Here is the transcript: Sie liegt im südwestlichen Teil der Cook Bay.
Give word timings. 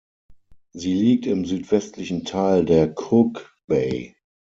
Sie 0.73 0.95
liegt 0.95 1.27
im 1.27 1.45
südwestlichen 1.45 2.25
Teil 2.25 2.65
der 2.65 2.95
Cook 2.97 3.55
Bay. 3.67 4.15